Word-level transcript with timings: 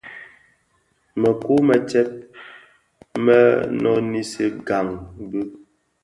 Mëkuu 1.21 1.59
më 1.67 1.75
tsèb 1.87 2.09
mèn 3.25 3.67
mö 3.81 3.91
nisi 4.11 4.45
gaň 4.67 4.87
bi. 5.29 5.41